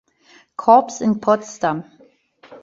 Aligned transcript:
Korps 0.57 0.99
in 1.01 1.19
Potsdam. 1.21 1.83